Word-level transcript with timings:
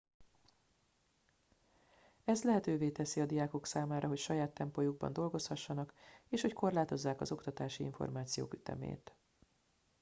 ez 2.25 2.43
lehetővé 2.43 2.89
teszi 2.89 3.21
a 3.21 3.25
diákok 3.25 3.65
számára 3.65 4.07
hogy 4.07 4.17
saját 4.17 4.53
tempójukban 4.53 5.13
dolgozhassanak 5.13 5.93
és 6.29 6.41
hogy 6.41 6.53
korlátozzák 6.53 7.21
az 7.21 7.31
oktatási 7.31 7.83
információk 7.83 8.53
ütemét 8.53 9.15